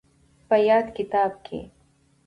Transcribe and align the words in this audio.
په 0.47 0.55
ياد 0.67 0.85
کتاب 0.97 1.31
کې 1.45 1.59